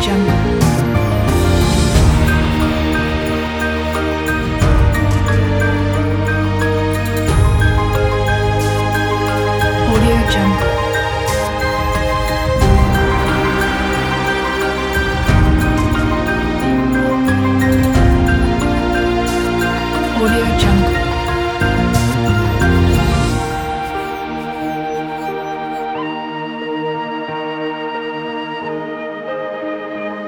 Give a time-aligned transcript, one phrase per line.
[0.00, 0.67] 江南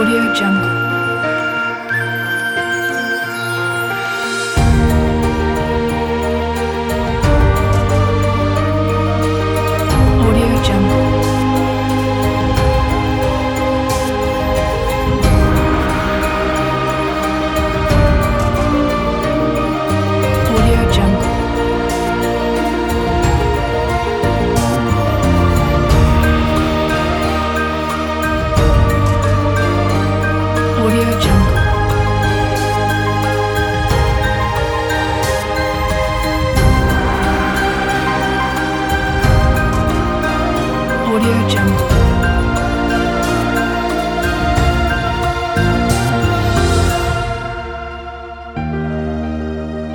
[0.00, 0.79] Audio Jungle.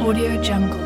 [0.06, 0.85] Audio Jungle.